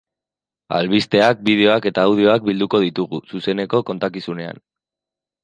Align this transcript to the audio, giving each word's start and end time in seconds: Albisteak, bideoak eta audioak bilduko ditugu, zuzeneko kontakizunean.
Albisteak, 0.77 1.43
bideoak 1.49 1.85
eta 1.89 2.05
audioak 2.13 2.47
bilduko 2.49 2.81
ditugu, 2.85 3.21
zuzeneko 3.35 3.83
kontakizunean. 3.93 4.65